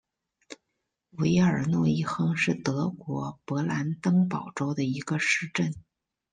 [1.11, 5.75] 韦尔诺伊亨是德国勃兰登堡州的一个市镇。